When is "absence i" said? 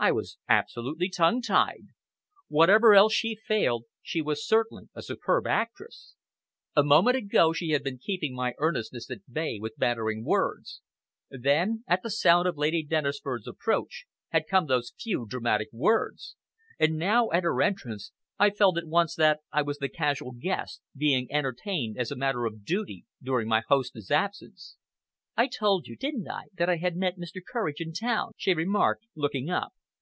24.12-25.48